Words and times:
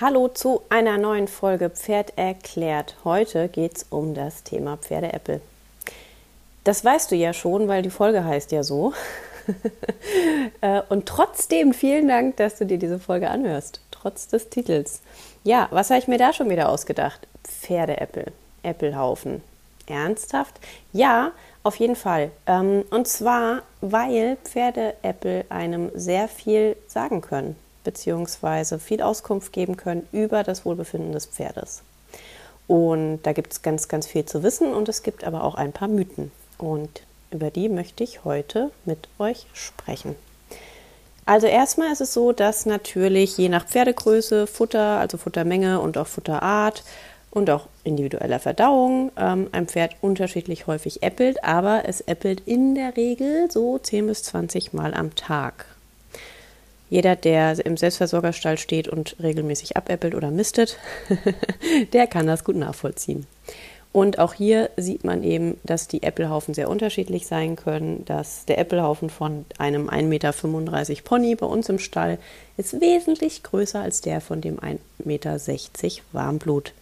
Hallo 0.00 0.26
zu 0.26 0.62
einer 0.70 0.98
neuen 0.98 1.28
Folge 1.28 1.70
Pferd 1.70 2.14
erklärt. 2.16 2.96
Heute 3.04 3.48
geht 3.48 3.76
es 3.76 3.86
um 3.90 4.12
das 4.12 4.42
Thema 4.42 4.76
Pferdeäppel. 4.76 5.40
Das 6.64 6.84
weißt 6.84 7.12
du 7.12 7.14
ja 7.14 7.32
schon, 7.32 7.68
weil 7.68 7.82
die 7.82 7.90
Folge 7.90 8.24
heißt 8.24 8.50
ja 8.50 8.64
so. 8.64 8.92
Äh, 10.62 10.80
und 10.88 11.06
trotzdem 11.06 11.74
vielen 11.74 12.08
Dank, 12.08 12.38
dass 12.38 12.56
du 12.56 12.64
dir 12.64 12.78
diese 12.78 12.98
Folge 12.98 13.28
anhörst, 13.28 13.82
trotz 13.90 14.26
des 14.26 14.48
Titels. 14.48 15.02
Ja, 15.42 15.68
was 15.70 15.90
habe 15.90 16.00
ich 16.00 16.08
mir 16.08 16.16
da 16.16 16.32
schon 16.32 16.48
wieder 16.48 16.70
ausgedacht? 16.70 17.26
Pferdeäppel, 17.44 18.32
Äppelhaufen. 18.62 19.42
Ernsthaft? 19.86 20.54
Ja, 20.94 21.32
auf 21.62 21.76
jeden 21.76 21.96
Fall. 21.96 22.30
Ähm, 22.46 22.84
und 22.90 23.06
zwar, 23.06 23.62
weil 23.82 24.38
Pferdeäppel 24.44 25.44
einem 25.50 25.90
sehr 25.94 26.28
viel 26.28 26.76
sagen 26.88 27.20
können 27.20 27.56
beziehungsweise 27.84 28.78
viel 28.78 29.02
Auskunft 29.02 29.52
geben 29.52 29.76
können 29.76 30.08
über 30.10 30.42
das 30.42 30.64
Wohlbefinden 30.64 31.12
des 31.12 31.26
Pferdes. 31.26 31.82
Und 32.66 33.20
da 33.22 33.32
gibt 33.32 33.52
es 33.52 33.62
ganz, 33.62 33.88
ganz 33.88 34.06
viel 34.06 34.24
zu 34.24 34.42
wissen 34.42 34.72
und 34.72 34.88
es 34.88 35.02
gibt 35.02 35.24
aber 35.24 35.44
auch 35.44 35.54
ein 35.54 35.72
paar 35.72 35.88
Mythen. 35.88 36.32
Und 36.58 37.02
über 37.30 37.50
die 37.50 37.68
möchte 37.68 38.02
ich 38.02 38.24
heute 38.24 38.70
mit 38.84 39.08
euch 39.18 39.46
sprechen. 39.52 40.16
Also 41.26 41.46
erstmal 41.46 41.90
ist 41.92 42.00
es 42.00 42.12
so, 42.12 42.32
dass 42.32 42.66
natürlich 42.66 43.36
je 43.38 43.48
nach 43.48 43.66
Pferdegröße, 43.66 44.46
Futter, 44.46 44.98
also 44.98 45.16
Futtermenge 45.16 45.80
und 45.80 45.96
auch 45.96 46.06
Futterart 46.06 46.84
und 47.30 47.50
auch 47.50 47.66
individueller 47.82 48.38
Verdauung 48.38 49.10
ähm, 49.16 49.48
ein 49.52 49.66
Pferd 49.66 49.96
unterschiedlich 50.02 50.66
häufig 50.66 51.02
äppelt, 51.02 51.42
aber 51.42 51.82
es 51.86 52.02
äppelt 52.02 52.42
in 52.46 52.74
der 52.74 52.96
Regel 52.96 53.50
so 53.50 53.78
10 53.78 54.06
bis 54.06 54.22
20 54.24 54.72
Mal 54.72 54.94
am 54.94 55.14
Tag. 55.14 55.66
Jeder, 56.90 57.16
der 57.16 57.64
im 57.64 57.76
Selbstversorgerstall 57.76 58.58
steht 58.58 58.88
und 58.88 59.16
regelmäßig 59.22 59.76
abäppelt 59.76 60.14
oder 60.14 60.30
mistet, 60.30 60.78
der 61.92 62.06
kann 62.06 62.26
das 62.26 62.44
gut 62.44 62.56
nachvollziehen. 62.56 63.26
Und 63.94 64.18
auch 64.18 64.34
hier 64.34 64.70
sieht 64.76 65.04
man 65.04 65.22
eben, 65.22 65.56
dass 65.62 65.86
die 65.86 66.02
Äppelhaufen 66.02 66.52
sehr 66.52 66.68
unterschiedlich 66.68 67.28
sein 67.28 67.54
können. 67.54 68.04
Dass 68.06 68.44
der 68.44 68.58
Äppelhaufen 68.58 69.08
von 69.08 69.44
einem 69.56 69.88
1,35 69.88 70.02
Meter 70.08 71.02
Pony 71.04 71.36
bei 71.36 71.46
uns 71.46 71.68
im 71.68 71.78
Stall 71.78 72.18
ist 72.56 72.80
wesentlich 72.80 73.44
größer 73.44 73.80
als 73.80 74.00
der 74.00 74.20
von 74.20 74.40
dem 74.40 74.58
1,60 74.58 74.78
Meter 75.04 75.38
Warmblut. 76.10 76.72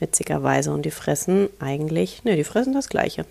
Witzigerweise. 0.00 0.72
Und 0.72 0.82
die 0.82 0.90
fressen 0.90 1.48
eigentlich, 1.60 2.24
ne, 2.24 2.34
die 2.34 2.42
fressen 2.42 2.74
das 2.74 2.88
Gleiche. 2.88 3.26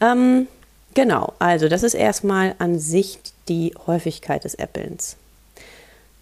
Ähm, 0.00 0.48
genau, 0.92 1.34
also 1.38 1.68
das 1.68 1.84
ist 1.84 1.94
erstmal 1.94 2.56
an 2.58 2.80
sich 2.80 3.20
die 3.48 3.74
Häufigkeit 3.86 4.42
des 4.42 4.56
Äppelns. 4.56 5.16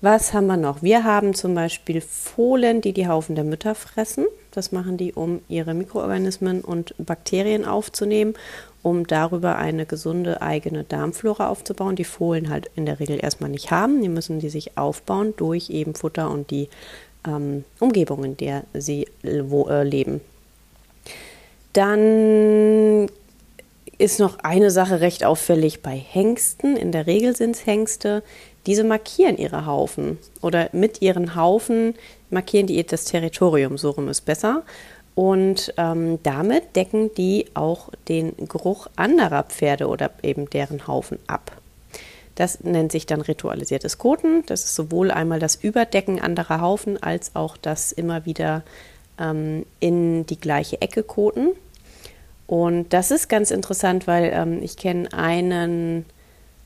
Was 0.05 0.35
haben 0.35 0.49
wir 0.49 0.59
noch? 0.59 0.83
Wir 0.83 1.03
haben 1.03 1.33
zum 1.33 1.55
Beispiel 1.55 2.03
Fohlen, 2.03 2.83
die 2.83 2.93
die 2.93 3.09
Haufen 3.09 3.37
der 3.37 3.45
Mütter 3.45 3.75
fressen. 3.75 4.27
Das 4.51 4.71
machen 4.71 4.99
die, 4.99 5.15
um 5.15 5.41
ihre 5.49 5.73
Mikroorganismen 5.73 6.61
und 6.61 6.95
Bakterien 6.99 7.65
aufzunehmen, 7.65 8.35
um 8.83 9.07
darüber 9.07 9.57
eine 9.57 9.87
gesunde 9.87 10.43
eigene 10.43 10.85
Darmflora 10.85 11.49
aufzubauen, 11.49 11.97
die 11.97 12.05
Fohlen 12.05 12.51
halt 12.51 12.71
in 12.77 12.85
der 12.85 13.01
Regel 13.01 13.19
erstmal 13.19 13.49
nicht 13.49 13.71
haben. 13.71 14.03
Die 14.03 14.11
müssen 14.11 14.41
die 14.41 14.51
sich 14.51 14.77
aufbauen 14.77 15.33
durch 15.39 15.71
eben 15.71 15.95
Futter 15.95 16.31
und 16.31 16.51
die 16.51 16.69
ähm, 17.27 17.65
Umgebung, 17.81 18.25
in 18.25 18.37
der 18.37 18.65
sie 18.75 19.09
wo, 19.23 19.69
äh, 19.69 19.85
leben. 19.85 20.21
Dann 21.73 23.09
ist 23.97 24.21
noch 24.21 24.41
eine 24.41 24.71
Sache 24.71 25.01
recht 25.01 25.25
auffällig 25.25 25.81
bei 25.81 25.97
Hengsten. 25.97 26.77
In 26.77 26.93
der 26.93 27.07
Regel 27.07 27.35
sind 27.35 27.57
es 27.57 27.65
Hengste, 27.65 28.23
diese 28.67 28.85
markieren 28.85 29.37
ihre 29.37 29.67
Haufen 29.67 30.19
oder 30.41 30.69
mit 30.73 31.03
ihren 31.03 31.35
Haufen 31.37 31.95
markieren 32.31 32.67
die 32.67 32.85
das 32.93 33.05
Territorium, 33.05 33.79
so 33.79 33.91
rum 33.91 34.09
ist 34.09 34.23
besser. 34.23 34.63
Und 35.15 35.73
ähm, 35.77 36.19
damit 36.25 36.75
decken 36.75 37.15
die 37.15 37.47
auch 37.55 37.91
den 38.09 38.35
Geruch 38.49 38.89
anderer 38.97 39.45
Pferde 39.45 39.87
oder 39.87 40.11
eben 40.23 40.51
deren 40.51 40.89
Haufen 40.89 41.19
ab. 41.29 41.53
Das 42.35 42.65
nennt 42.65 42.91
sich 42.91 43.07
dann 43.07 43.21
ritualisiertes 43.21 43.99
Koten. 43.99 44.45
Das 44.47 44.65
ist 44.65 44.75
sowohl 44.75 45.13
einmal 45.13 45.39
das 45.39 45.55
Überdecken 45.55 46.21
anderer 46.21 46.61
Haufen 46.61 47.01
als 47.01 47.37
auch 47.37 47.57
das 47.57 47.93
immer 47.93 48.27
wieder 48.27 48.65
ähm, 49.21 49.65
in 49.79 50.27
die 50.27 50.41
gleiche 50.41 50.81
Ecke 50.81 51.05
koten. 51.05 51.51
Und 52.47 52.93
das 52.93 53.13
ist 53.13 53.29
ganz 53.29 53.53
interessant, 53.53 54.09
weil 54.09 54.33
ähm, 54.35 54.63
ich 54.63 54.77
kenne 54.77 55.13
einen 55.13 56.05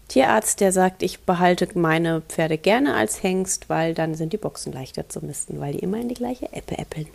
Tierarzt, 0.08 0.60
der 0.60 0.72
sagt, 0.72 1.02
ich 1.02 1.20
behalte 1.20 1.68
meine 1.78 2.22
Pferde 2.22 2.56
gerne 2.56 2.94
als 2.94 3.22
Hengst, 3.22 3.68
weil 3.68 3.94
dann 3.94 4.14
sind 4.14 4.32
die 4.32 4.38
Boxen 4.38 4.72
leichter 4.72 5.08
zu 5.08 5.24
misten, 5.24 5.60
weil 5.60 5.72
die 5.72 5.80
immer 5.80 5.98
in 5.98 6.08
die 6.08 6.14
gleiche 6.14 6.50
Eppe 6.52 6.78
äppeln. 6.78 7.06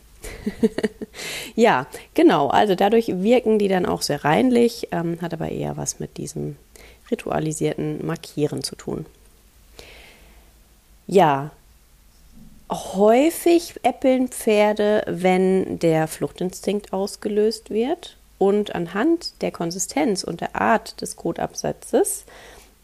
ja, 1.56 1.88
genau. 2.14 2.48
Also 2.48 2.76
dadurch 2.76 3.08
wirken 3.08 3.60
die 3.60 3.68
dann 3.68 3.86
auch 3.86 4.04
sehr 4.04 4.24
reinlich, 4.24 4.90
ähm, 4.92 5.18
hat 5.22 5.34
aber 5.34 5.50
eher 5.50 5.76
was 5.76 6.00
mit 6.00 6.18
diesem 6.18 6.56
ritualisierten 7.10 8.06
Markieren 8.06 8.64
zu 8.64 8.76
tun. 8.76 9.06
Ja, 11.08 11.52
häufig 12.70 13.76
äppeln 13.84 14.30
Pferde, 14.30 15.04
wenn 15.08 15.80
der 15.80 16.08
Fluchtinstinkt 16.08 16.94
ausgelöst 16.94 17.70
wird. 17.70 18.18
Und 18.40 18.76
anhand 18.76 19.42
der 19.42 19.52
Konsistenz 19.52 20.24
und 20.24 20.42
der 20.42 20.56
Art 20.56 21.00
des 21.02 21.16
Kotabsatzes 21.16 22.26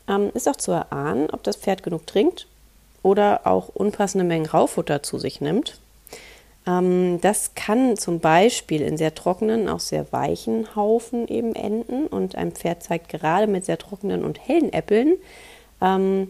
ähm, 0.10 0.32
ist 0.34 0.50
auch 0.50 0.58
zu 0.58 0.72
erahnen, 0.72 1.30
ob 1.32 1.44
das 1.44 1.56
Pferd 1.56 1.84
genug 1.84 2.08
trinkt 2.08 2.48
oder 3.04 3.42
auch 3.46 3.70
unpassende 3.70 4.26
Mengen 4.26 4.48
Raufutter 4.48 5.04
zu 5.04 5.20
sich 5.20 5.40
nimmt. 5.40 5.80
Ähm, 6.68 7.22
das 7.22 7.52
kann 7.56 7.96
zum 7.96 8.20
Beispiel 8.20 8.82
in 8.82 8.98
sehr 8.98 9.16
trockenen, 9.16 9.70
auch 9.70 9.80
sehr 9.80 10.12
weichen 10.12 10.76
Haufen 10.76 11.28
eben 11.28 11.56
enden 11.56 12.08
und 12.08 12.36
ein 12.36 12.52
Pferd 12.52 12.84
zeigt 12.84 13.10
gerade 13.10 13.48
mit 13.48 13.66
sehr 13.66 13.78
trockenen 13.78 14.26
und 14.26 14.40
hellen 14.46 14.74
Äppeln, 14.74 15.16
ähm, 15.82 16.28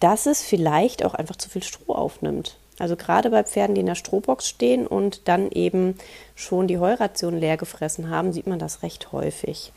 dass 0.00 0.26
es 0.26 0.42
vielleicht 0.42 1.04
auch 1.04 1.14
einfach 1.14 1.36
zu 1.36 1.50
viel 1.50 1.62
Stroh 1.62 1.94
aufnimmt. 1.94 2.56
Also 2.78 2.96
gerade 2.96 3.30
bei 3.30 3.44
Pferden, 3.44 3.74
die 3.74 3.80
in 3.82 3.86
der 3.86 3.94
Strohbox 3.94 4.48
stehen 4.48 4.86
und 4.86 5.28
dann 5.28 5.50
eben 5.50 5.96
schon 6.34 6.66
die 6.66 6.78
Heuration 6.78 7.38
leer 7.38 7.56
gefressen 7.56 8.08
haben, 8.08 8.32
sieht 8.32 8.46
man 8.46 8.58
das 8.58 8.82
recht 8.82 9.12
häufig. 9.12 9.72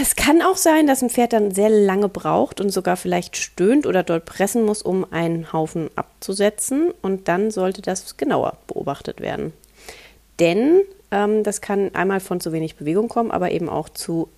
Es 0.00 0.16
kann 0.16 0.40
auch 0.42 0.56
sein, 0.56 0.86
dass 0.86 1.02
ein 1.02 1.10
Pferd 1.10 1.32
dann 1.32 1.54
sehr 1.54 1.68
lange 1.68 2.08
braucht 2.08 2.60
und 2.60 2.70
sogar 2.70 2.96
vielleicht 2.96 3.36
stöhnt 3.36 3.86
oder 3.86 4.02
dort 4.02 4.24
pressen 4.24 4.64
muss, 4.64 4.82
um 4.82 5.10
einen 5.12 5.52
Haufen 5.52 5.90
abzusetzen. 5.96 6.92
Und 7.02 7.28
dann 7.28 7.50
sollte 7.50 7.82
das 7.82 8.16
genauer 8.16 8.56
beobachtet 8.66 9.20
werden. 9.20 9.52
Denn 10.38 10.82
ähm, 11.10 11.42
das 11.42 11.60
kann 11.60 11.94
einmal 11.94 12.20
von 12.20 12.40
zu 12.40 12.52
wenig 12.52 12.76
Bewegung 12.76 13.08
kommen, 13.08 13.30
aber 13.30 13.50
eben 13.50 13.68
auch 13.68 13.88
zu, 13.88 14.28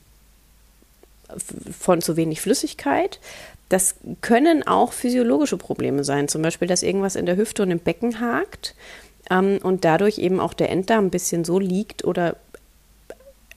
von 1.78 2.00
zu 2.00 2.16
wenig 2.16 2.40
Flüssigkeit. 2.40 3.20
Das 3.68 3.96
können 4.22 4.66
auch 4.66 4.92
physiologische 4.92 5.56
Probleme 5.56 6.02
sein, 6.02 6.28
zum 6.28 6.42
Beispiel, 6.42 6.68
dass 6.68 6.82
irgendwas 6.82 7.16
in 7.16 7.26
der 7.26 7.36
Hüfte 7.36 7.62
und 7.62 7.70
im 7.70 7.80
Becken 7.80 8.20
hakt 8.20 8.74
ähm, 9.30 9.58
und 9.62 9.84
dadurch 9.84 10.18
eben 10.18 10.40
auch 10.40 10.54
der 10.54 10.70
Enddarm 10.70 11.06
ein 11.06 11.10
bisschen 11.10 11.44
so 11.44 11.58
liegt 11.58 12.04
oder 12.04 12.36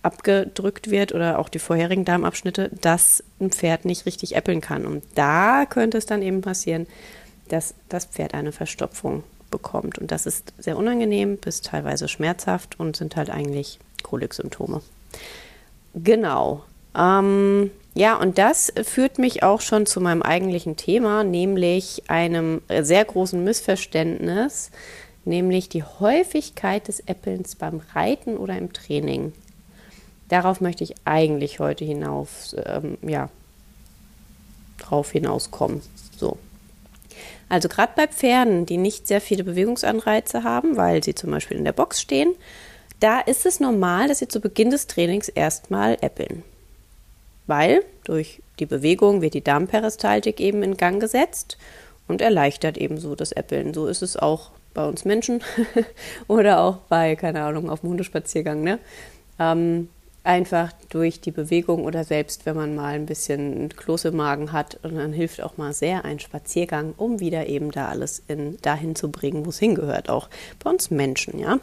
abgedrückt 0.04 0.90
wird 0.90 1.14
oder 1.14 1.40
auch 1.40 1.50
die 1.50 1.60
vorherigen 1.60 2.06
Darmabschnitte, 2.06 2.70
dass 2.82 3.24
ein 3.40 3.52
Pferd 3.52 3.86
nicht 3.86 4.06
richtig 4.06 4.36
äppeln 4.36 4.62
kann. 4.62 4.86
Und 4.86 5.04
da 5.16 5.66
könnte 5.66 5.98
es 5.98 6.06
dann 6.06 6.22
eben 6.22 6.42
passieren, 6.42 6.88
dass 7.50 7.76
das 7.90 8.06
Pferd 8.06 8.34
eine 8.34 8.52
Verstopfung 8.52 9.24
bekommt. 9.52 10.00
Und 10.00 10.12
das 10.12 10.26
ist 10.26 10.54
sehr 10.58 10.78
unangenehm 10.78 11.38
bis 11.38 11.62
teilweise 11.62 12.08
schmerzhaft 12.08 12.80
und 12.80 12.96
sind 12.96 13.16
halt 13.16 13.30
eigentlich 13.30 13.80
Koliksymptome. 14.02 14.82
Genau. 15.94 16.64
Ähm, 16.98 17.70
ja, 17.94 18.16
und 18.16 18.38
das 18.38 18.74
führt 18.84 19.20
mich 19.20 19.44
auch 19.44 19.62
schon 19.62 19.86
zu 19.86 20.00
meinem 20.00 20.22
eigentlichen 20.22 20.78
Thema, 20.78 21.24
nämlich 21.24 22.04
einem 22.08 22.62
sehr 22.82 23.04
großen 23.04 23.44
Missverständnis, 23.44 24.72
nämlich 25.26 25.70
die 25.70 25.84
Häufigkeit 25.84 26.88
des 26.88 27.02
Äppelns 27.02 27.56
beim 27.56 27.82
Reiten 27.94 28.38
oder 28.38 28.58
im 28.58 28.72
Training. 28.72 29.34
Darauf 30.32 30.62
möchte 30.62 30.86
ich 30.86 30.96
eigentlich 31.04 31.60
heute 31.60 31.84
hinauf, 31.84 32.56
ähm, 32.66 32.98
ja, 33.02 33.28
drauf 34.78 35.12
hinauskommen. 35.12 35.82
So. 36.16 36.38
Also 37.50 37.68
gerade 37.68 37.92
bei 37.98 38.08
Pferden, 38.08 38.66
die 38.66 38.78
nicht 38.78 39.08
sehr 39.08 39.20
viele 39.20 39.44
Bewegungsanreize 39.44 40.46
haben, 40.46 40.78
weil 40.78 41.04
sie 41.04 41.16
zum 41.16 41.32
Beispiel 41.32 41.58
in 41.58 41.66
der 41.66 41.74
Box 41.74 42.00
stehen, 42.00 42.34
da 43.02 43.20
ist 43.20 43.46
es 43.46 43.60
normal, 43.60 44.08
dass 44.08 44.20
sie 44.20 44.30
zu 44.30 44.40
Beginn 44.40 44.70
des 44.70 44.88
Trainings 44.88 45.28
erstmal 45.28 45.98
äppeln. 46.00 46.44
Weil 47.46 47.84
durch 48.06 48.42
die 48.60 48.66
Bewegung 48.66 49.22
wird 49.22 49.34
die 49.34 49.44
Darmperistaltik 49.44 50.40
eben 50.40 50.64
in 50.64 50.78
Gang 50.78 51.02
gesetzt 51.02 51.58
und 52.08 52.22
erleichtert 52.22 52.78
ebenso 52.78 53.16
das 53.16 53.34
Äppeln. 53.34 53.74
So 53.74 53.86
ist 53.86 54.02
es 54.02 54.16
auch 54.16 54.52
bei 54.74 54.88
uns 54.88 55.04
Menschen 55.04 55.44
oder 56.30 56.62
auch 56.62 56.78
bei, 56.88 57.18
keine 57.18 57.44
Ahnung, 57.44 57.70
auf 57.70 57.82
dem 57.82 57.90
Hundespaziergang. 57.90 58.64
Ne? 58.64 58.80
Ähm, 59.38 59.90
einfach 60.24 60.72
durch 60.90 61.20
die 61.20 61.32
Bewegung 61.32 61.86
oder 61.86 62.04
selbst 62.04 62.46
wenn 62.46 62.56
man 62.56 62.76
mal 62.76 62.94
ein 62.94 63.08
bisschen 63.08 63.70
Kloß 63.70 64.06
im 64.06 64.18
Magen 64.18 64.52
hat 64.52 64.80
und 64.84 64.96
dann 64.96 65.14
hilft 65.14 65.42
auch 65.42 65.58
mal 65.58 65.74
sehr 65.74 66.06
ein 66.06 66.20
Spaziergang, 66.20 66.94
um 66.98 67.20
wieder 67.20 67.48
eben 67.48 67.72
da 67.72 67.88
alles 67.88 68.22
in, 68.28 68.58
dahin 68.62 68.96
zu 68.96 69.10
bringen, 69.10 69.46
wo 69.46 69.50
es 69.50 69.60
hingehört, 69.60 70.10
auch 70.10 70.30
bei 70.64 70.70
uns 70.70 70.92
Menschen, 70.92 71.40
ja. 71.40 71.60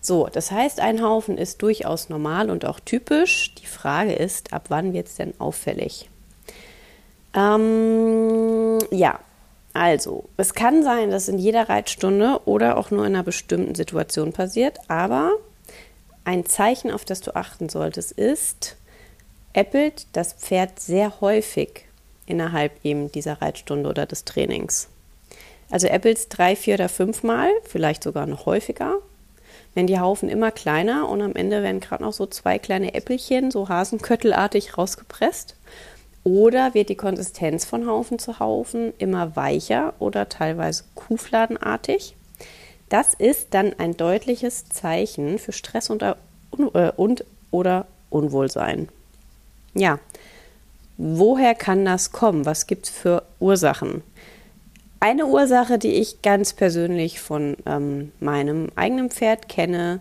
So, 0.00 0.28
das 0.32 0.52
heißt, 0.52 0.78
ein 0.78 1.02
Haufen 1.02 1.36
ist 1.36 1.62
durchaus 1.62 2.08
normal 2.08 2.50
und 2.50 2.64
auch 2.64 2.78
typisch. 2.78 3.54
Die 3.56 3.66
Frage 3.66 4.12
ist, 4.12 4.52
ab 4.52 4.66
wann 4.68 4.92
wird 4.92 5.08
es 5.08 5.16
denn 5.16 5.34
auffällig? 5.40 6.08
Ähm, 7.34 8.78
ja, 8.92 9.18
also, 9.72 10.28
es 10.36 10.54
kann 10.54 10.82
sein, 10.82 11.10
dass 11.10 11.28
in 11.28 11.38
jeder 11.38 11.68
Reitstunde 11.68 12.40
oder 12.44 12.78
auch 12.78 12.90
nur 12.90 13.04
in 13.04 13.14
einer 13.14 13.24
bestimmten 13.24 13.74
Situation 13.74 14.32
passiert, 14.32 14.78
aber 14.88 15.32
ein 16.26 16.44
Zeichen, 16.44 16.90
auf 16.90 17.04
das 17.04 17.20
du 17.20 17.36
achten 17.36 17.68
solltest, 17.68 18.12
ist, 18.12 18.76
äppelt 19.52 20.06
das 20.12 20.32
Pferd 20.32 20.80
sehr 20.80 21.20
häufig 21.20 21.84
innerhalb 22.26 22.84
eben 22.84 23.10
dieser 23.12 23.40
Reitstunde 23.40 23.88
oder 23.88 24.06
des 24.06 24.24
Trainings. 24.24 24.88
Also 25.70 25.86
äppelt 25.86 26.26
drei, 26.28 26.56
vier 26.56 26.74
oder 26.74 26.88
fünfmal, 26.88 27.48
vielleicht 27.64 28.02
sogar 28.02 28.26
noch 28.26 28.44
häufiger. 28.44 28.96
Werden 29.74 29.86
die 29.86 30.00
Haufen 30.00 30.28
immer 30.28 30.50
kleiner 30.50 31.08
und 31.08 31.22
am 31.22 31.36
Ende 31.36 31.62
werden 31.62 31.80
gerade 31.80 32.02
noch 32.02 32.12
so 32.12 32.26
zwei 32.26 32.58
kleine 32.58 32.94
Äppelchen, 32.94 33.52
so 33.52 33.68
hasenköttelartig 33.68 34.76
rausgepresst. 34.76 35.54
Oder 36.24 36.74
wird 36.74 36.88
die 36.88 36.96
Konsistenz 36.96 37.64
von 37.64 37.86
Haufen 37.86 38.18
zu 38.18 38.40
Haufen 38.40 38.92
immer 38.98 39.36
weicher 39.36 39.94
oder 40.00 40.28
teilweise 40.28 40.82
kuhfladenartig. 40.96 42.15
Das 42.88 43.14
ist 43.14 43.48
dann 43.50 43.72
ein 43.78 43.96
deutliches 43.96 44.68
Zeichen 44.68 45.38
für 45.38 45.52
Stress 45.52 45.90
und, 45.90 46.02
äh, 46.02 46.14
und 46.96 47.24
oder 47.50 47.86
Unwohlsein. 48.10 48.88
Ja, 49.74 49.98
woher 50.96 51.54
kann 51.54 51.84
das 51.84 52.12
kommen? 52.12 52.46
Was 52.46 52.66
gibt 52.66 52.86
es 52.86 52.90
für 52.90 53.22
Ursachen? 53.40 54.02
Eine 55.00 55.26
Ursache, 55.26 55.78
die 55.78 55.94
ich 55.94 56.22
ganz 56.22 56.52
persönlich 56.52 57.20
von 57.20 57.56
ähm, 57.66 58.12
meinem 58.20 58.68
eigenen 58.76 59.10
Pferd 59.10 59.48
kenne, 59.48 60.00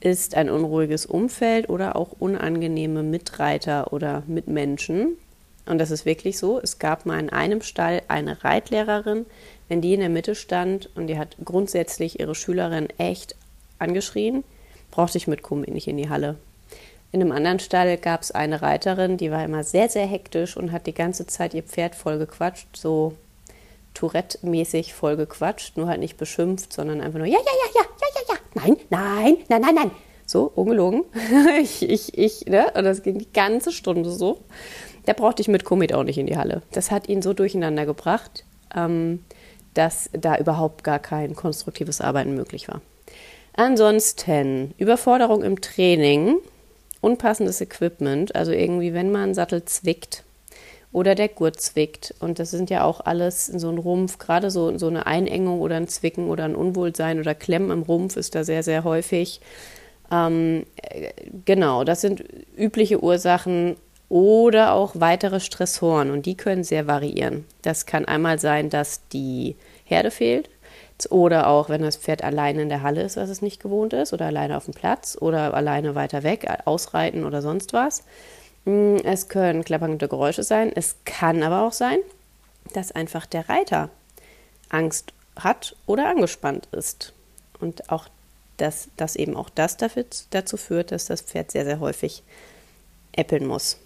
ist 0.00 0.34
ein 0.34 0.50
unruhiges 0.50 1.06
Umfeld 1.06 1.68
oder 1.68 1.96
auch 1.96 2.12
unangenehme 2.18 3.02
Mitreiter 3.02 3.92
oder 3.92 4.22
Mitmenschen. 4.26 5.16
Und 5.66 5.78
das 5.78 5.90
ist 5.90 6.06
wirklich 6.06 6.38
so. 6.38 6.58
Es 6.60 6.78
gab 6.78 7.06
mal 7.06 7.20
in 7.20 7.30
einem 7.30 7.62
Stall 7.62 8.02
eine 8.08 8.42
Reitlehrerin, 8.42 9.26
wenn 9.72 9.80
die 9.80 9.94
in 9.94 10.00
der 10.00 10.10
Mitte 10.10 10.34
stand 10.34 10.90
und 10.96 11.06
die 11.06 11.16
hat 11.16 11.34
grundsätzlich 11.42 12.20
ihre 12.20 12.34
Schülerin 12.34 12.88
echt 12.98 13.36
angeschrien, 13.78 14.44
brauchte 14.90 15.16
ich 15.16 15.26
mit 15.26 15.42
Kummi 15.42 15.70
nicht 15.70 15.88
in 15.88 15.96
die 15.96 16.10
Halle. 16.10 16.36
In 17.10 17.22
einem 17.22 17.32
anderen 17.32 17.58
Stall 17.58 17.96
gab 17.96 18.20
es 18.20 18.32
eine 18.32 18.60
Reiterin, 18.60 19.16
die 19.16 19.30
war 19.30 19.42
immer 19.42 19.64
sehr, 19.64 19.88
sehr 19.88 20.04
hektisch 20.04 20.58
und 20.58 20.72
hat 20.72 20.86
die 20.86 20.92
ganze 20.92 21.26
Zeit 21.26 21.54
ihr 21.54 21.62
Pferd 21.62 21.94
voll 21.94 22.18
gequatscht, 22.18 22.76
so 22.76 23.14
Tourette-mäßig 23.94 24.92
voll 24.92 25.16
gequatscht, 25.16 25.78
nur 25.78 25.88
halt 25.88 26.00
nicht 26.00 26.18
beschimpft, 26.18 26.70
sondern 26.70 27.00
einfach 27.00 27.18
nur, 27.18 27.26
ja, 27.26 27.38
ja, 27.38 27.70
ja, 27.74 27.80
ja, 27.80 27.86
ja, 27.98 28.08
ja, 28.14 28.34
ja, 28.34 28.40
nein, 28.52 28.76
nein, 28.90 29.36
nein, 29.48 29.60
nein, 29.62 29.74
nein. 29.74 29.90
So, 30.26 30.52
ungelogen. 30.54 31.04
ich, 31.62 31.88
ich, 31.88 32.18
ich, 32.18 32.44
ne? 32.44 32.66
Und 32.74 32.84
das 32.84 33.02
ging 33.02 33.16
die 33.16 33.32
ganze 33.32 33.72
Stunde 33.72 34.10
so. 34.10 34.40
Da 35.06 35.14
brauchte 35.14 35.40
ich 35.40 35.48
mit 35.48 35.64
Komet 35.64 35.94
auch 35.94 36.04
nicht 36.04 36.18
in 36.18 36.26
die 36.26 36.36
Halle. 36.36 36.60
Das 36.72 36.90
hat 36.90 37.08
ihn 37.08 37.22
so 37.22 37.32
durcheinander 37.32 37.86
gebracht, 37.86 38.44
ähm, 38.74 39.20
dass 39.74 40.10
da 40.12 40.36
überhaupt 40.36 40.84
gar 40.84 40.98
kein 40.98 41.34
konstruktives 41.34 42.00
Arbeiten 42.00 42.34
möglich 42.34 42.68
war. 42.68 42.80
Ansonsten 43.54 44.74
Überforderung 44.78 45.42
im 45.42 45.60
Training, 45.60 46.36
unpassendes 47.00 47.60
Equipment, 47.60 48.34
also 48.34 48.52
irgendwie, 48.52 48.94
wenn 48.94 49.10
man 49.10 49.34
Sattel 49.34 49.64
zwickt 49.64 50.24
oder 50.92 51.14
der 51.14 51.28
Gurt 51.28 51.60
zwickt 51.60 52.14
und 52.20 52.38
das 52.38 52.50
sind 52.50 52.70
ja 52.70 52.84
auch 52.84 53.00
alles 53.00 53.46
so 53.46 53.68
ein 53.68 53.78
Rumpf, 53.78 54.18
gerade 54.18 54.50
so, 54.50 54.76
so 54.78 54.86
eine 54.88 55.06
Einengung 55.06 55.60
oder 55.60 55.76
ein 55.76 55.88
Zwicken 55.88 56.28
oder 56.28 56.44
ein 56.44 56.54
Unwohlsein 56.54 57.18
oder 57.18 57.34
Klemmen 57.34 57.70
im 57.70 57.82
Rumpf 57.82 58.16
ist 58.16 58.34
da 58.34 58.44
sehr, 58.44 58.62
sehr 58.62 58.84
häufig. 58.84 59.40
Ähm, 60.10 60.66
äh, 60.76 61.12
genau, 61.44 61.84
das 61.84 62.02
sind 62.02 62.22
übliche 62.56 63.02
Ursachen 63.02 63.76
oder 64.12 64.74
auch 64.74 64.90
weitere 64.96 65.40
Stressoren 65.40 66.10
und 66.10 66.26
die 66.26 66.36
können 66.36 66.64
sehr 66.64 66.86
variieren. 66.86 67.46
Das 67.62 67.86
kann 67.86 68.04
einmal 68.04 68.38
sein, 68.38 68.68
dass 68.68 69.00
die 69.08 69.56
Herde 69.86 70.10
fehlt 70.10 70.50
oder 71.08 71.46
auch, 71.46 71.70
wenn 71.70 71.80
das 71.80 71.96
Pferd 71.96 72.22
alleine 72.22 72.60
in 72.60 72.68
der 72.68 72.82
Halle 72.82 73.00
ist, 73.00 73.16
was 73.16 73.30
es 73.30 73.40
nicht 73.40 73.62
gewohnt 73.62 73.94
ist 73.94 74.12
oder 74.12 74.26
alleine 74.26 74.58
auf 74.58 74.66
dem 74.66 74.74
Platz 74.74 75.16
oder 75.18 75.54
alleine 75.54 75.94
weiter 75.94 76.24
weg, 76.24 76.46
ausreiten 76.66 77.24
oder 77.24 77.40
sonst 77.40 77.72
was. 77.72 78.04
Hm, 78.66 78.96
es 78.96 79.30
können 79.30 79.64
klappernde 79.64 80.08
Geräusche 80.08 80.42
sein. 80.42 80.70
Es 80.74 80.96
kann 81.06 81.42
aber 81.42 81.66
auch 81.66 81.72
sein, 81.72 81.98
dass 82.74 82.92
einfach 82.92 83.24
der 83.24 83.48
Reiter 83.48 83.88
Angst 84.68 85.14
hat 85.36 85.74
oder 85.86 86.10
angespannt 86.10 86.68
ist. 86.70 87.14
Und 87.60 87.88
auch 87.88 88.08
dass, 88.58 88.90
dass 88.98 89.16
eben 89.16 89.36
auch 89.36 89.48
das 89.48 89.78
dafür, 89.78 90.04
dazu 90.28 90.58
führt, 90.58 90.92
dass 90.92 91.06
das 91.06 91.22
Pferd 91.22 91.50
sehr, 91.50 91.64
sehr 91.64 91.80
häufig 91.80 92.22
äppeln 93.12 93.46
muss. 93.46 93.78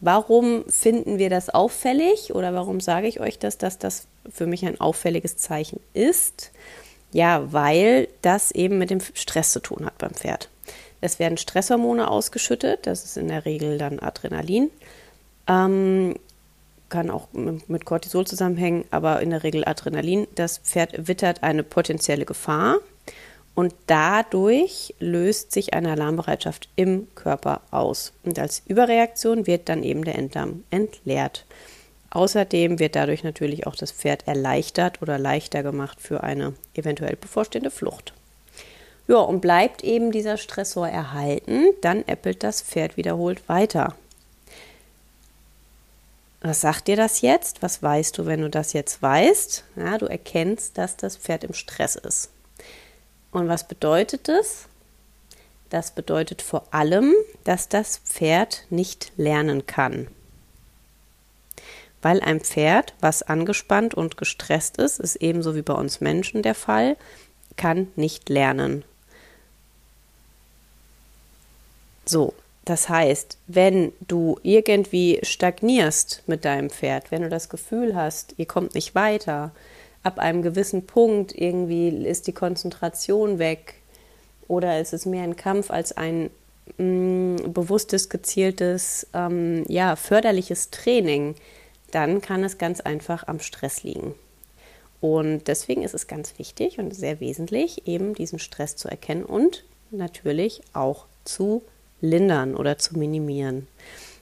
Warum 0.00 0.64
finden 0.68 1.18
wir 1.18 1.28
das 1.28 1.50
auffällig 1.50 2.34
oder 2.34 2.54
warum 2.54 2.80
sage 2.80 3.06
ich 3.06 3.20
euch 3.20 3.38
das, 3.38 3.58
dass 3.58 3.78
das 3.78 4.06
für 4.30 4.46
mich 4.46 4.64
ein 4.64 4.80
auffälliges 4.80 5.36
Zeichen 5.36 5.80
ist? 5.92 6.52
Ja, 7.12 7.52
weil 7.52 8.08
das 8.22 8.50
eben 8.50 8.78
mit 8.78 8.90
dem 8.90 9.00
Stress 9.14 9.52
zu 9.52 9.60
tun 9.60 9.84
hat 9.84 9.98
beim 9.98 10.14
Pferd. 10.14 10.48
Es 11.00 11.18
werden 11.18 11.38
Stresshormone 11.38 12.08
ausgeschüttet, 12.10 12.86
das 12.86 13.04
ist 13.04 13.16
in 13.16 13.28
der 13.28 13.44
Regel 13.44 13.78
dann 13.78 13.98
Adrenalin. 13.98 14.70
Ähm, 15.46 16.14
kann 16.88 17.10
auch 17.10 17.28
mit 17.32 17.84
Cortisol 17.84 18.26
zusammenhängen, 18.26 18.84
aber 18.90 19.20
in 19.20 19.30
der 19.30 19.42
Regel 19.42 19.64
Adrenalin. 19.66 20.26
Das 20.34 20.58
Pferd 20.58 21.08
wittert 21.08 21.42
eine 21.42 21.62
potenzielle 21.62 22.24
Gefahr 22.24 22.78
und 23.54 23.74
dadurch 23.86 24.94
löst 25.00 25.52
sich 25.52 25.74
eine 25.74 25.92
Alarmbereitschaft 25.92 26.68
im 26.76 27.08
Körper 27.14 27.60
aus. 27.70 28.12
Und 28.24 28.38
als 28.38 28.62
Überreaktion 28.66 29.46
wird 29.46 29.68
dann 29.68 29.82
eben 29.82 30.04
der 30.04 30.16
Enddarm 30.16 30.64
entleert. 30.70 31.44
Außerdem 32.10 32.78
wird 32.78 32.96
dadurch 32.96 33.22
natürlich 33.22 33.66
auch 33.66 33.76
das 33.76 33.92
Pferd 33.92 34.26
erleichtert 34.26 35.00
oder 35.02 35.18
leichter 35.18 35.62
gemacht 35.62 35.98
für 36.00 36.22
eine 36.22 36.54
eventuell 36.74 37.16
bevorstehende 37.16 37.70
Flucht. 37.70 38.14
Ja, 39.06 39.18
und 39.18 39.40
bleibt 39.40 39.82
eben 39.82 40.12
dieser 40.12 40.36
Stressor 40.36 40.88
erhalten, 40.88 41.66
dann 41.82 42.06
äppelt 42.06 42.42
das 42.42 42.62
Pferd 42.62 42.96
wiederholt 42.96 43.48
weiter. 43.48 43.94
Was 46.42 46.60
sagt 46.62 46.88
dir 46.88 46.96
das 46.96 47.20
jetzt? 47.20 47.62
Was 47.62 47.82
weißt 47.82 48.16
du, 48.16 48.26
wenn 48.26 48.40
du 48.40 48.48
das 48.48 48.72
jetzt 48.72 49.02
weißt? 49.02 49.64
Ja, 49.76 49.98
du 49.98 50.06
erkennst, 50.06 50.78
dass 50.78 50.96
das 50.96 51.16
Pferd 51.16 51.44
im 51.44 51.52
Stress 51.52 51.96
ist. 51.96 52.30
Und 53.32 53.48
was 53.48 53.66
bedeutet 53.66 54.28
das? 54.28 54.66
Das 55.70 55.92
bedeutet 55.92 56.42
vor 56.42 56.64
allem, 56.72 57.14
dass 57.44 57.68
das 57.68 57.98
Pferd 57.98 58.64
nicht 58.70 59.12
lernen 59.16 59.66
kann. 59.66 60.08
Weil 62.02 62.20
ein 62.20 62.40
Pferd, 62.40 62.94
was 63.00 63.22
angespannt 63.22 63.94
und 63.94 64.16
gestresst 64.16 64.78
ist, 64.78 64.98
ist 64.98 65.16
ebenso 65.16 65.54
wie 65.54 65.62
bei 65.62 65.74
uns 65.74 66.00
Menschen 66.00 66.42
der 66.42 66.54
Fall, 66.54 66.96
kann 67.56 67.88
nicht 67.94 68.28
lernen. 68.28 68.84
So, 72.04 72.34
das 72.64 72.88
heißt, 72.88 73.36
wenn 73.46 73.92
du 74.00 74.38
irgendwie 74.42 75.20
stagnierst 75.22 76.24
mit 76.26 76.44
deinem 76.44 76.70
Pferd, 76.70 77.10
wenn 77.10 77.22
du 77.22 77.28
das 77.28 77.48
Gefühl 77.48 77.94
hast, 77.94 78.34
ihr 78.38 78.46
kommt 78.46 78.74
nicht 78.74 78.94
weiter, 78.94 79.52
ab 80.02 80.18
einem 80.18 80.42
gewissen 80.42 80.86
Punkt 80.86 81.32
irgendwie 81.36 81.88
ist 81.88 82.26
die 82.26 82.32
Konzentration 82.32 83.38
weg 83.38 83.74
oder 84.48 84.80
ist 84.80 84.92
es 84.92 85.06
mehr 85.06 85.24
ein 85.24 85.36
Kampf 85.36 85.70
als 85.70 85.92
ein 85.96 86.30
mh, 86.78 86.84
mm, 86.84 87.52
bewusstes, 87.52 88.08
gezieltes, 88.08 89.06
ähm, 89.14 89.64
ja, 89.68 89.96
förderliches 89.96 90.70
Training, 90.70 91.34
dann 91.90 92.20
kann 92.20 92.44
es 92.44 92.58
ganz 92.58 92.80
einfach 92.80 93.26
am 93.26 93.40
Stress 93.40 93.82
liegen. 93.82 94.14
Und 95.00 95.48
deswegen 95.48 95.82
ist 95.82 95.94
es 95.94 96.06
ganz 96.06 96.38
wichtig 96.38 96.78
und 96.78 96.94
sehr 96.94 97.20
wesentlich, 97.20 97.86
eben 97.86 98.14
diesen 98.14 98.38
Stress 98.38 98.76
zu 98.76 98.88
erkennen 98.88 99.24
und 99.24 99.64
natürlich 99.90 100.60
auch 100.72 101.06
zu 101.24 101.62
lindern 102.00 102.54
oder 102.54 102.78
zu 102.78 102.98
minimieren. 102.98 103.66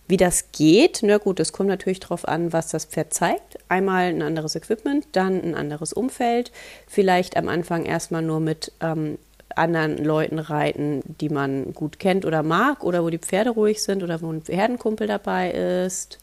Wie 0.08 0.16
das 0.16 0.52
geht, 0.52 1.00
na 1.02 1.18
gut, 1.18 1.38
es 1.38 1.52
kommt 1.52 1.68
natürlich 1.68 2.00
darauf 2.00 2.26
an, 2.26 2.54
was 2.54 2.68
das 2.68 2.86
Pferd 2.86 3.12
zeigt. 3.12 3.58
Einmal 3.68 4.06
ein 4.06 4.22
anderes 4.22 4.56
Equipment, 4.56 5.06
dann 5.12 5.42
ein 5.42 5.54
anderes 5.54 5.92
Umfeld. 5.92 6.50
Vielleicht 6.86 7.36
am 7.36 7.48
Anfang 7.48 7.84
erstmal 7.84 8.22
nur 8.22 8.40
mit 8.40 8.72
ähm, 8.80 9.18
anderen 9.54 10.02
Leuten 10.02 10.38
reiten, 10.38 11.02
die 11.20 11.28
man 11.28 11.74
gut 11.74 11.98
kennt 11.98 12.24
oder 12.24 12.42
mag 12.42 12.84
oder 12.84 13.04
wo 13.04 13.10
die 13.10 13.18
Pferde 13.18 13.50
ruhig 13.50 13.82
sind 13.82 14.02
oder 14.02 14.22
wo 14.22 14.32
ein 14.32 14.42
Herdenkumpel 14.46 15.06
dabei 15.06 15.50
ist. 15.50 16.18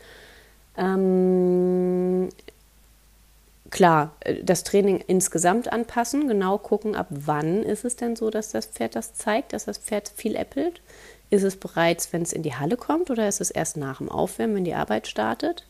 Ähm, 0.78 2.30
klar, 3.70 4.16
äh, 4.22 4.44
das 4.44 4.64
Training 4.64 5.04
insgesamt 5.06 5.72
anpassen, 5.72 6.28
genau 6.28 6.58
gucken, 6.58 6.96
ab 6.96 7.08
wann 7.12 7.62
ist 7.62 7.86
es 7.86 7.96
denn 7.96 8.16
so, 8.16 8.32
dass 8.32 8.50
das 8.50 8.66
Pferd 8.66 8.96
das 8.96 9.14
zeigt, 9.14 9.54
dass 9.54 9.66
das 9.66 9.78
Pferd 9.78 10.12
viel 10.16 10.36
äppelt 10.36 10.82
Ist 11.36 11.44
es 11.44 11.58
bereits, 11.58 12.14
wenn 12.14 12.22
es 12.22 12.32
in 12.32 12.44
die 12.44 12.56
Halle 12.56 12.78
kommt 12.78 13.10
oder 13.10 13.28
ist 13.28 13.42
es 13.42 13.52
erst 13.52 13.76
nach 13.76 13.98
dem 13.98 14.08
Aufwärmen, 14.08 14.56
wenn 14.56 14.64
die 14.64 14.74
Arbeit 14.74 15.06
startet? 15.06 15.66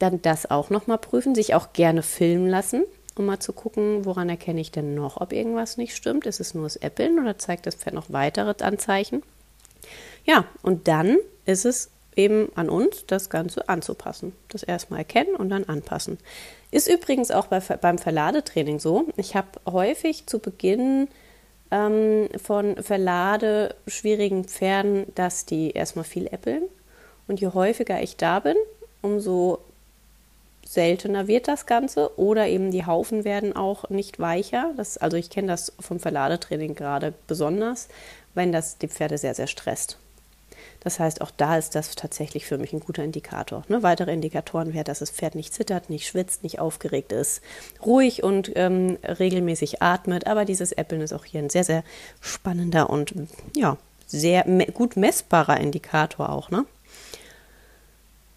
Dann 0.00 0.20
das 0.20 0.50
auch 0.50 0.68
nochmal 0.68 0.98
prüfen, 0.98 1.36
sich 1.36 1.54
auch 1.54 1.72
gerne 1.72 2.02
filmen 2.02 2.48
lassen, 2.48 2.82
um 3.14 3.26
mal 3.26 3.38
zu 3.38 3.52
gucken, 3.52 4.04
woran 4.04 4.28
erkenne 4.28 4.60
ich 4.60 4.72
denn 4.72 4.96
noch, 4.96 5.20
ob 5.20 5.32
irgendwas 5.32 5.76
nicht 5.76 5.94
stimmt. 5.94 6.26
Ist 6.26 6.40
es 6.40 6.54
nur 6.54 6.64
das 6.64 6.74
Äppeln 6.74 7.20
oder 7.20 7.38
zeigt 7.38 7.66
das 7.66 7.76
Pferd 7.76 7.94
noch 7.94 8.10
weitere 8.10 8.52
Anzeichen? 8.64 9.22
Ja, 10.24 10.46
und 10.62 10.88
dann 10.88 11.18
ist 11.44 11.66
es 11.66 11.90
eben 12.16 12.50
an 12.56 12.68
uns, 12.68 13.06
das 13.06 13.30
Ganze 13.30 13.68
anzupassen. 13.68 14.32
Das 14.48 14.64
erstmal 14.64 14.98
erkennen 14.98 15.36
und 15.36 15.50
dann 15.50 15.62
anpassen. 15.62 16.18
Ist 16.72 16.88
übrigens 16.88 17.30
auch 17.30 17.46
bei, 17.46 17.60
beim 17.60 17.98
Verladetraining 17.98 18.80
so. 18.80 19.06
Ich 19.16 19.36
habe 19.36 19.60
häufig 19.66 20.26
zu 20.26 20.40
Beginn 20.40 21.06
ähm, 21.70 22.28
von 22.42 22.76
verladeschwierigen 22.76 24.44
Pferden, 24.44 25.06
dass 25.14 25.46
die 25.46 25.70
erstmal 25.72 26.04
viel 26.04 26.26
äppeln. 26.26 26.62
Und 27.28 27.40
je 27.40 27.48
häufiger 27.48 28.02
ich 28.02 28.16
da 28.16 28.40
bin, 28.40 28.56
umso 29.02 29.58
seltener 30.64 31.28
wird 31.28 31.48
das 31.48 31.66
Ganze. 31.66 32.18
Oder 32.18 32.48
eben 32.48 32.70
die 32.70 32.86
Haufen 32.86 33.24
werden 33.24 33.54
auch 33.54 33.88
nicht 33.88 34.18
weicher. 34.18 34.72
Das, 34.76 34.98
also 34.98 35.16
ich 35.16 35.30
kenne 35.30 35.48
das 35.48 35.72
vom 35.80 36.00
Verladetraining 36.00 36.74
gerade 36.74 37.14
besonders, 37.26 37.88
wenn 38.34 38.52
das 38.52 38.78
die 38.78 38.88
Pferde 38.88 39.18
sehr, 39.18 39.34
sehr 39.34 39.46
stresst. 39.46 39.98
Das 40.80 41.00
heißt, 41.00 41.20
auch 41.20 41.30
da 41.36 41.56
ist 41.58 41.74
das 41.74 41.94
tatsächlich 41.94 42.46
für 42.46 42.58
mich 42.58 42.72
ein 42.72 42.80
guter 42.80 43.02
Indikator. 43.02 43.64
Ne? 43.68 43.82
Weitere 43.82 44.12
Indikatoren 44.12 44.72
wäre, 44.74 44.84
dass 44.84 45.00
das 45.00 45.10
Pferd 45.10 45.34
nicht 45.34 45.52
zittert, 45.52 45.90
nicht 45.90 46.06
schwitzt, 46.06 46.42
nicht 46.42 46.58
aufgeregt 46.60 47.12
ist, 47.12 47.42
ruhig 47.84 48.22
und 48.22 48.52
ähm, 48.54 48.98
regelmäßig 49.02 49.82
atmet. 49.82 50.26
Aber 50.26 50.44
dieses 50.44 50.72
Äppeln 50.72 51.00
ist 51.00 51.12
auch 51.12 51.24
hier 51.24 51.40
ein 51.40 51.50
sehr, 51.50 51.64
sehr 51.64 51.82
spannender 52.20 52.90
und 52.90 53.14
ja, 53.56 53.78
sehr 54.06 54.46
me 54.46 54.66
gut 54.66 54.96
messbarer 54.96 55.58
Indikator 55.58 56.30
auch. 56.30 56.50
Ne? 56.50 56.64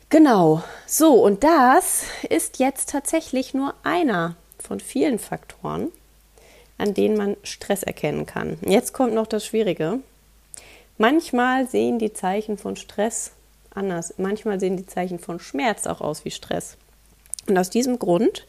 Genau, 0.09 0.63
so 0.87 1.23
und 1.23 1.43
das 1.43 2.05
ist 2.29 2.57
jetzt 2.57 2.89
tatsächlich 2.89 3.53
nur 3.53 3.75
einer 3.83 4.35
von 4.57 4.79
vielen 4.79 5.19
Faktoren, 5.19 5.91
an 6.79 6.95
denen 6.95 7.15
man 7.15 7.37
Stress 7.43 7.83
erkennen 7.83 8.25
kann. 8.25 8.57
Jetzt 8.65 8.93
kommt 8.93 9.13
noch 9.13 9.27
das 9.27 9.45
Schwierige. 9.45 9.99
Manchmal 11.01 11.65
sehen 11.65 11.97
die 11.97 12.11
Zeichen 12.11 12.57
von 12.57 12.75
Stress 12.75 13.31
anders. 13.73 14.15
Manchmal 14.17 14.59
sehen 14.59 14.75
die 14.75 14.85
Zeichen 14.85 15.17
von 15.17 15.39
Schmerz 15.39 15.87
auch 15.87 16.01
aus 16.01 16.25
wie 16.25 16.31
Stress. 16.31 16.75
Und 17.47 17.57
aus 17.57 17.69
diesem 17.69 17.99
Grund 17.99 18.45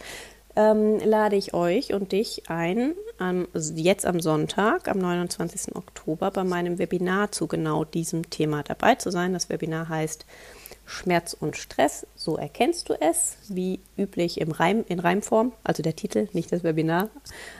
ähm, 0.56 0.98
lade 0.98 1.36
ich 1.36 1.54
euch 1.54 1.94
und 1.94 2.10
dich 2.10 2.50
ein, 2.50 2.94
ähm, 3.20 3.46
jetzt 3.54 4.04
am 4.04 4.18
Sonntag, 4.18 4.88
am 4.88 4.98
29. 4.98 5.76
Oktober, 5.76 6.32
bei 6.32 6.42
meinem 6.42 6.78
Webinar 6.78 7.30
zu 7.30 7.46
genau 7.46 7.84
diesem 7.84 8.30
Thema 8.30 8.64
dabei 8.64 8.96
zu 8.96 9.12
sein. 9.12 9.32
Das 9.32 9.48
Webinar 9.48 9.88
heißt 9.88 10.26
Schmerz 10.90 11.36
und 11.38 11.56
Stress, 11.56 12.06
so 12.16 12.36
erkennst 12.36 12.88
du 12.88 12.94
es, 13.00 13.36
wie 13.48 13.78
üblich 13.96 14.40
im 14.40 14.50
Reim, 14.50 14.84
in 14.88 14.98
Reimform, 14.98 15.52
also 15.62 15.82
der 15.82 15.94
Titel, 15.96 16.28
nicht 16.32 16.50
das 16.52 16.64
Webinar. 16.64 17.08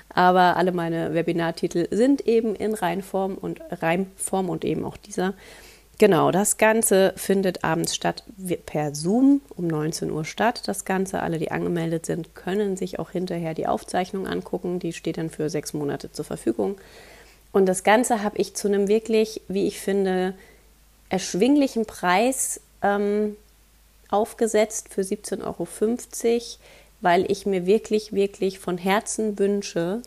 Aber 0.09 0.57
alle 0.57 0.73
meine 0.73 1.15
Webinartitel 1.15 1.87
sind 1.91 2.27
eben 2.27 2.57
in 2.57 2.75
Reimform 2.75 3.37
und 3.37 3.61
Reimform 3.71 4.49
und 4.49 4.65
eben 4.65 4.85
auch 4.85 4.97
dieser. 4.97 5.35
Genau, 5.99 6.31
das 6.31 6.57
Ganze 6.57 7.13
findet 7.17 7.63
abends 7.63 7.95
statt 7.95 8.25
per 8.67 8.95
Zoom 8.95 9.43
um 9.55 9.69
19 9.69 10.11
Uhr 10.11 10.25
statt. 10.25 10.63
Das 10.67 10.85
Ganze, 10.85 11.21
alle, 11.21 11.39
die 11.39 11.51
angemeldet 11.51 12.07
sind, 12.07 12.35
können 12.35 12.77
sich 12.77 12.99
auch 12.99 13.11
hinterher 13.11 13.55
die 13.55 13.67
Aufzeichnung 13.67 14.27
angucken. 14.27 14.81
Die 14.81 14.93
steht 14.93 15.19
dann 15.19 15.31
für 15.31 15.51
sechs 15.51 15.73
Monate 15.73 16.11
zur 16.11 16.25
Verfügung. 16.25 16.79
Und 17.53 17.67
das 17.67 17.85
Ganze 17.85 18.23
habe 18.23 18.39
ich 18.39 18.55
zu 18.57 18.67
einem 18.67 18.89
wirklich, 18.89 19.43
wie 19.49 19.67
ich 19.67 19.79
finde, 19.79 20.35
erschwinglichen 21.11 21.85
Preis 21.85 22.61
ähm, 22.83 23.37
aufgesetzt 24.09 24.89
für 24.91 25.03
17,50 25.03 25.45
Euro, 25.45 25.67
weil 27.01 27.31
ich 27.31 27.47
mir 27.47 27.67
wirklich, 27.67 28.13
wirklich 28.13 28.59
von 28.59 28.79
Herzen 28.79 29.39
wünsche, 29.39 30.03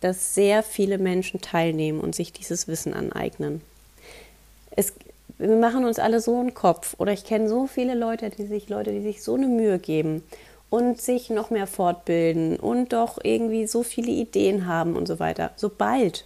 dass 0.00 0.34
sehr 0.34 0.62
viele 0.62 0.98
Menschen 0.98 1.40
teilnehmen 1.40 2.00
und 2.00 2.14
sich 2.14 2.32
dieses 2.32 2.68
Wissen 2.68 2.94
aneignen. 2.94 3.62
Es, 4.70 4.92
wir 5.38 5.56
machen 5.56 5.84
uns 5.84 5.98
alle 5.98 6.20
so 6.20 6.38
einen 6.38 6.54
Kopf 6.54 6.94
oder 6.98 7.12
ich 7.12 7.24
kenne 7.24 7.48
so 7.48 7.66
viele 7.66 7.94
Leute, 7.94 8.30
die 8.30 8.46
sich 8.46 8.68
Leute, 8.68 8.92
die 8.92 9.02
sich 9.02 9.22
so 9.22 9.34
eine 9.34 9.46
Mühe 9.46 9.78
geben 9.78 10.22
und 10.70 11.00
sich 11.00 11.30
noch 11.30 11.50
mehr 11.50 11.66
fortbilden 11.66 12.58
und 12.58 12.92
doch 12.92 13.18
irgendwie 13.22 13.66
so 13.66 13.82
viele 13.82 14.10
Ideen 14.10 14.66
haben 14.66 14.96
und 14.96 15.06
so 15.06 15.18
weiter. 15.18 15.50
Sobald 15.56 16.24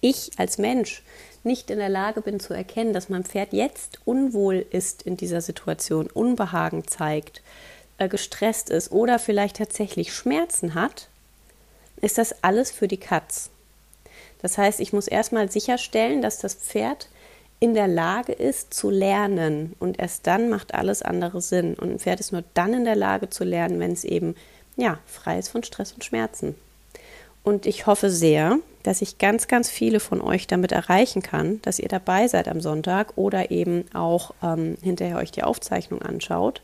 ich 0.00 0.32
als 0.38 0.58
Mensch 0.58 1.02
nicht 1.44 1.70
in 1.70 1.78
der 1.78 1.88
Lage 1.88 2.20
bin 2.20 2.40
zu 2.40 2.54
erkennen, 2.54 2.92
dass 2.92 3.08
mein 3.08 3.24
Pferd 3.24 3.52
jetzt 3.52 4.00
unwohl 4.04 4.64
ist 4.70 5.02
in 5.02 5.16
dieser 5.16 5.40
Situation, 5.40 6.08
Unbehagen 6.08 6.86
zeigt, 6.86 7.42
äh, 7.98 8.08
gestresst 8.08 8.70
ist 8.70 8.92
oder 8.92 9.18
vielleicht 9.18 9.56
tatsächlich 9.56 10.12
Schmerzen 10.12 10.74
hat, 10.74 11.08
ist 12.00 12.18
das 12.18 12.42
alles 12.42 12.70
für 12.70 12.88
die 12.88 12.96
Katz. 12.96 13.50
Das 14.40 14.56
heißt, 14.56 14.80
ich 14.80 14.92
muss 14.92 15.08
erstmal 15.08 15.50
sicherstellen, 15.50 16.22
dass 16.22 16.38
das 16.38 16.54
Pferd 16.54 17.08
in 17.60 17.74
der 17.74 17.88
Lage 17.88 18.32
ist 18.32 18.72
zu 18.72 18.88
lernen 18.88 19.74
und 19.80 19.98
erst 19.98 20.26
dann 20.28 20.48
macht 20.48 20.74
alles 20.74 21.02
andere 21.02 21.40
Sinn. 21.40 21.74
Und 21.74 21.90
ein 21.90 21.98
Pferd 21.98 22.20
ist 22.20 22.30
nur 22.30 22.44
dann 22.54 22.72
in 22.72 22.84
der 22.84 22.94
Lage 22.94 23.30
zu 23.30 23.42
lernen, 23.42 23.80
wenn 23.80 23.92
es 23.92 24.04
eben 24.04 24.36
ja, 24.76 24.98
frei 25.06 25.38
ist 25.40 25.48
von 25.48 25.64
Stress 25.64 25.92
und 25.92 26.04
Schmerzen. 26.04 26.54
Und 27.42 27.66
ich 27.66 27.86
hoffe 27.86 28.10
sehr, 28.10 28.58
dass 28.88 29.02
ich 29.02 29.18
ganz, 29.18 29.48
ganz 29.48 29.68
viele 29.68 30.00
von 30.00 30.22
euch 30.22 30.46
damit 30.46 30.72
erreichen 30.72 31.20
kann, 31.20 31.60
dass 31.60 31.78
ihr 31.78 31.90
dabei 31.90 32.26
seid 32.26 32.48
am 32.48 32.62
Sonntag 32.62 33.18
oder 33.18 33.50
eben 33.50 33.84
auch 33.92 34.32
ähm, 34.42 34.78
hinterher 34.82 35.18
euch 35.18 35.30
die 35.30 35.42
Aufzeichnung 35.42 36.00
anschaut 36.00 36.62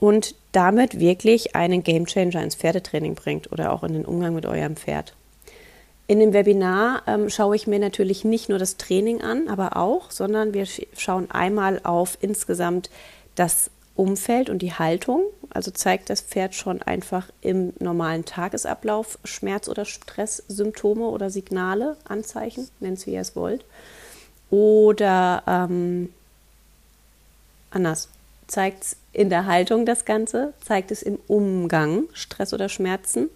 und 0.00 0.34
damit 0.50 0.98
wirklich 0.98 1.54
einen 1.54 1.84
Gamechanger 1.84 2.42
ins 2.42 2.56
Pferdetraining 2.56 3.14
bringt 3.14 3.52
oder 3.52 3.72
auch 3.72 3.84
in 3.84 3.92
den 3.92 4.04
Umgang 4.04 4.34
mit 4.34 4.46
eurem 4.46 4.74
Pferd. 4.74 5.14
In 6.08 6.18
dem 6.18 6.32
Webinar 6.32 7.04
ähm, 7.06 7.30
schaue 7.30 7.54
ich 7.54 7.68
mir 7.68 7.78
natürlich 7.78 8.24
nicht 8.24 8.48
nur 8.48 8.58
das 8.58 8.76
Training 8.76 9.22
an, 9.22 9.46
aber 9.46 9.76
auch, 9.76 10.10
sondern 10.10 10.54
wir 10.54 10.66
schauen 10.96 11.30
einmal 11.30 11.78
auf 11.84 12.18
insgesamt 12.20 12.90
das 13.36 13.70
Umfeld 13.94 14.50
und 14.50 14.60
die 14.60 14.72
Haltung. 14.72 15.22
Also 15.50 15.70
zeigt 15.70 16.10
das 16.10 16.20
Pferd 16.20 16.54
schon 16.54 16.82
einfach 16.82 17.28
im 17.40 17.72
normalen 17.78 18.24
Tagesablauf 18.24 19.18
Schmerz- 19.24 19.68
oder 19.68 19.84
Stresssymptome 19.84 21.04
oder 21.04 21.30
Signale, 21.30 21.96
Anzeichen, 22.04 22.68
nennt 22.80 22.98
es 22.98 23.06
wie 23.06 23.12
ihr 23.12 23.20
es 23.20 23.36
wollt. 23.36 23.64
Oder 24.50 25.42
ähm, 25.46 26.12
anders, 27.70 28.08
zeigt 28.46 28.84
es 28.84 28.96
in 29.12 29.30
der 29.30 29.46
Haltung 29.46 29.86
das 29.86 30.04
Ganze, 30.04 30.54
zeigt 30.62 30.90
es 30.90 31.02
im 31.02 31.18
Umgang 31.26 32.04
Stress 32.12 32.52
oder 32.54 32.68
Schmerzen 32.68 33.28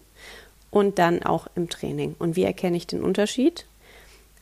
und 0.70 0.98
dann 0.98 1.22
auch 1.22 1.48
im 1.54 1.68
Training. 1.68 2.14
Und 2.18 2.36
wie 2.36 2.44
erkenne 2.44 2.76
ich 2.76 2.86
den 2.86 3.02
Unterschied? 3.02 3.66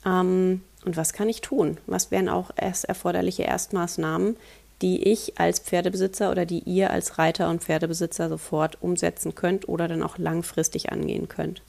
Ähm, 0.06 0.62
und 0.84 0.96
was 0.96 1.12
kann 1.12 1.28
ich 1.28 1.40
tun? 1.40 1.78
Was 1.86 2.10
wären 2.10 2.28
auch 2.28 2.50
erst 2.56 2.84
erforderliche 2.84 3.44
Erstmaßnahmen, 3.44 4.36
die 4.84 5.02
ich 5.08 5.40
als 5.40 5.60
Pferdebesitzer 5.60 6.30
oder 6.30 6.44
die 6.44 6.58
ihr 6.58 6.90
als 6.90 7.16
Reiter 7.16 7.48
und 7.48 7.64
Pferdebesitzer 7.64 8.28
sofort 8.28 8.76
umsetzen 8.82 9.34
könnt 9.34 9.66
oder 9.66 9.88
dann 9.88 10.02
auch 10.02 10.18
langfristig 10.18 10.92
angehen 10.92 11.26
könnt. 11.26 11.62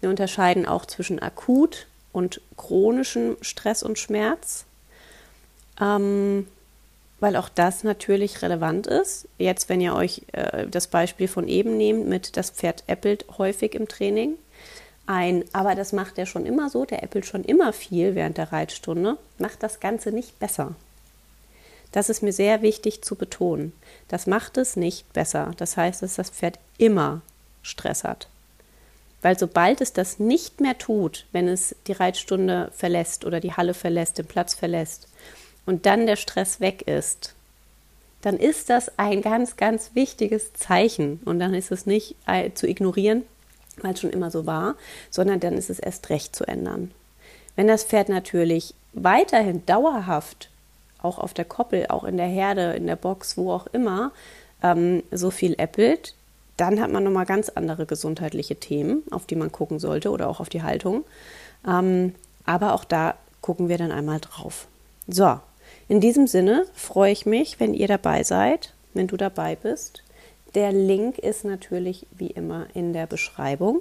Wir 0.00 0.08
unterscheiden 0.08 0.64
auch 0.64 0.86
zwischen 0.86 1.18
akut 1.18 1.86
und 2.10 2.40
chronischem 2.56 3.36
Stress 3.42 3.82
und 3.82 3.98
Schmerz, 3.98 4.64
ähm, 5.78 6.48
weil 7.20 7.36
auch 7.36 7.50
das 7.50 7.84
natürlich 7.84 8.40
relevant 8.40 8.86
ist. 8.86 9.28
Jetzt, 9.36 9.68
wenn 9.68 9.82
ihr 9.82 9.94
euch 9.94 10.22
äh, 10.32 10.66
das 10.66 10.86
Beispiel 10.86 11.28
von 11.28 11.48
eben 11.48 11.76
nehmt 11.76 12.08
mit 12.08 12.38
das 12.38 12.48
Pferd 12.48 12.84
äppelt 12.86 13.26
häufig 13.36 13.74
im 13.74 13.88
Training, 13.88 14.36
ein, 15.04 15.44
aber 15.52 15.74
das 15.74 15.92
macht 15.92 16.16
er 16.16 16.24
schon 16.24 16.46
immer 16.46 16.70
so, 16.70 16.86
der 16.86 17.02
äppelt 17.02 17.26
schon 17.26 17.44
immer 17.44 17.74
viel 17.74 18.14
während 18.14 18.38
der 18.38 18.52
Reitstunde, 18.52 19.18
macht 19.36 19.62
das 19.62 19.80
Ganze 19.80 20.12
nicht 20.12 20.38
besser. 20.38 20.74
Das 21.94 22.08
ist 22.08 22.24
mir 22.24 22.32
sehr 22.32 22.60
wichtig 22.60 23.02
zu 23.02 23.14
betonen. 23.14 23.72
Das 24.08 24.26
macht 24.26 24.58
es 24.58 24.74
nicht 24.74 25.12
besser. 25.12 25.52
Das 25.58 25.76
heißt, 25.76 26.02
dass 26.02 26.16
das 26.16 26.30
Pferd 26.30 26.58
immer 26.76 27.22
Stress 27.62 28.02
hat. 28.02 28.26
Weil 29.22 29.38
sobald 29.38 29.80
es 29.80 29.92
das 29.92 30.18
nicht 30.18 30.60
mehr 30.60 30.76
tut, 30.76 31.26
wenn 31.30 31.46
es 31.46 31.76
die 31.86 31.92
Reitstunde 31.92 32.72
verlässt 32.74 33.24
oder 33.24 33.38
die 33.38 33.52
Halle 33.52 33.74
verlässt, 33.74 34.18
den 34.18 34.26
Platz 34.26 34.54
verlässt 34.54 35.06
und 35.66 35.86
dann 35.86 36.06
der 36.06 36.16
Stress 36.16 36.58
weg 36.58 36.82
ist, 36.82 37.36
dann 38.22 38.38
ist 38.38 38.70
das 38.70 38.98
ein 38.98 39.22
ganz, 39.22 39.56
ganz 39.56 39.92
wichtiges 39.94 40.52
Zeichen. 40.52 41.20
Und 41.24 41.38
dann 41.38 41.54
ist 41.54 41.70
es 41.70 41.86
nicht 41.86 42.16
äh, 42.26 42.50
zu 42.54 42.66
ignorieren, 42.66 43.22
weil 43.82 43.94
es 43.94 44.00
schon 44.00 44.10
immer 44.10 44.32
so 44.32 44.46
war, 44.46 44.74
sondern 45.10 45.38
dann 45.38 45.54
ist 45.54 45.70
es 45.70 45.78
erst 45.78 46.10
recht 46.10 46.34
zu 46.34 46.44
ändern. 46.44 46.90
Wenn 47.54 47.68
das 47.68 47.84
Pferd 47.84 48.08
natürlich 48.08 48.74
weiterhin 48.94 49.64
dauerhaft 49.64 50.50
auch 51.04 51.18
auf 51.18 51.34
der 51.34 51.44
Koppel, 51.44 51.86
auch 51.88 52.04
in 52.04 52.16
der 52.16 52.26
Herde, 52.26 52.72
in 52.72 52.86
der 52.86 52.96
Box, 52.96 53.36
wo 53.36 53.52
auch 53.52 53.66
immer, 53.68 54.12
ähm, 54.62 55.02
so 55.10 55.30
viel 55.30 55.54
äppelt, 55.58 56.14
dann 56.56 56.80
hat 56.80 56.90
man 56.90 57.04
nochmal 57.04 57.26
ganz 57.26 57.48
andere 57.48 57.86
gesundheitliche 57.86 58.56
Themen, 58.56 59.02
auf 59.10 59.26
die 59.26 59.36
man 59.36 59.52
gucken 59.52 59.78
sollte 59.78 60.10
oder 60.10 60.28
auch 60.28 60.40
auf 60.40 60.48
die 60.48 60.62
Haltung. 60.62 61.04
Ähm, 61.66 62.14
aber 62.46 62.74
auch 62.74 62.84
da 62.84 63.14
gucken 63.40 63.68
wir 63.68 63.78
dann 63.78 63.92
einmal 63.92 64.20
drauf. 64.20 64.66
So, 65.08 65.38
in 65.88 66.00
diesem 66.00 66.26
Sinne 66.26 66.66
freue 66.74 67.12
ich 67.12 67.26
mich, 67.26 67.60
wenn 67.60 67.74
ihr 67.74 67.88
dabei 67.88 68.22
seid, 68.22 68.72
wenn 68.94 69.06
du 69.06 69.16
dabei 69.16 69.56
bist. 69.56 70.02
Der 70.54 70.72
Link 70.72 71.18
ist 71.18 71.44
natürlich 71.44 72.06
wie 72.12 72.28
immer 72.28 72.66
in 72.74 72.92
der 72.92 73.06
Beschreibung 73.06 73.80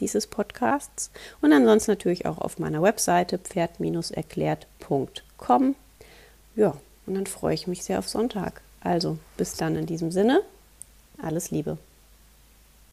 dieses 0.00 0.26
Podcasts 0.26 1.10
und 1.40 1.52
ansonsten 1.52 1.92
natürlich 1.92 2.26
auch 2.26 2.38
auf 2.38 2.58
meiner 2.58 2.82
Webseite 2.82 3.38
pferd-erklärt.com. 3.38 5.74
Ja, 6.56 6.76
und 7.06 7.14
dann 7.14 7.26
freue 7.26 7.54
ich 7.54 7.66
mich 7.66 7.84
sehr 7.84 7.98
auf 7.98 8.08
Sonntag. 8.08 8.60
Also 8.80 9.18
bis 9.36 9.54
dann 9.54 9.76
in 9.76 9.86
diesem 9.86 10.10
Sinne. 10.10 10.42
Alles 11.20 11.50
Liebe. 11.50 11.78